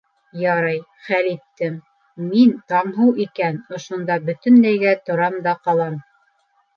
Ярай, 0.43 0.77
хәл 1.09 1.27
иттем: 1.31 1.75
мин 2.29 2.55
Таңһыу 2.73 3.11
икән, 3.25 3.59
ошонда 3.79 4.15
бөтөнләйгә 4.31 4.95
торам 5.11 5.37
да 5.49 5.55
ҡалам. 5.69 6.01